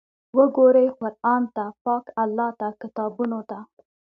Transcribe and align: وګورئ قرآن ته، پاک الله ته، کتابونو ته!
وګورئ 0.37 0.87
قرآن 0.99 1.41
ته، 1.55 1.63
پاک 1.83 2.05
الله 2.21 2.49
ته، 2.59 2.67
کتابونو 2.81 3.39
ته! 3.49 3.57